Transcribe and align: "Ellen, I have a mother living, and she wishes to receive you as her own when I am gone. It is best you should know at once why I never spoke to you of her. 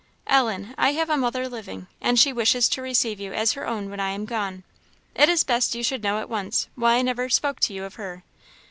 "Ellen, 0.25 0.73
I 0.79 0.93
have 0.93 1.11
a 1.11 1.15
mother 1.15 1.47
living, 1.47 1.85
and 2.01 2.17
she 2.19 2.33
wishes 2.33 2.67
to 2.69 2.81
receive 2.81 3.19
you 3.19 3.33
as 3.33 3.51
her 3.51 3.67
own 3.67 3.87
when 3.91 3.99
I 3.99 4.09
am 4.09 4.25
gone. 4.25 4.63
It 5.13 5.29
is 5.29 5.43
best 5.43 5.75
you 5.75 5.83
should 5.83 6.01
know 6.01 6.17
at 6.17 6.27
once 6.27 6.69
why 6.73 6.95
I 6.95 7.03
never 7.03 7.29
spoke 7.29 7.59
to 7.59 7.73
you 7.75 7.83
of 7.83 7.93
her. 8.01 8.23